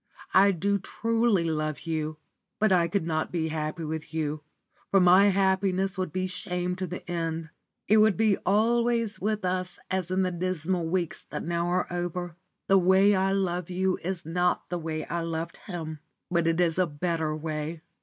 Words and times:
I 0.33 0.49
do 0.49 0.79
truly 0.79 1.43
love 1.43 1.81
you, 1.81 2.17
but 2.57 2.71
I 2.71 2.87
could 2.87 3.05
not 3.05 3.31
be 3.31 3.49
happy 3.49 3.83
with 3.83 4.15
you, 4.15 4.41
for 4.89 4.99
my 4.99 5.25
happiness 5.27 5.95
would 5.95 6.11
be 6.11 6.25
shame 6.25 6.75
to 6.77 6.87
the 6.87 7.07
end. 7.07 7.51
It 7.87 7.97
would 7.97 8.17
be 8.17 8.37
always 8.37 9.19
with 9.21 9.45
us 9.45 9.77
as 9.91 10.09
in 10.09 10.23
the 10.23 10.31
dismal 10.31 10.87
weeks 10.87 11.23
that 11.25 11.43
now 11.45 11.67
are 11.67 11.85
over. 11.93 12.35
The 12.67 12.79
way 12.79 13.13
I 13.13 13.31
love 13.31 13.69
you 13.69 13.99
is 14.01 14.25
not 14.25 14.69
the 14.71 14.79
way 14.79 15.05
I 15.05 15.21
loved 15.21 15.57
him, 15.67 15.99
but 16.31 16.47
it 16.47 16.59
is 16.59 16.79
a 16.79 16.87
better 16.87 17.35
way. 17.35 17.81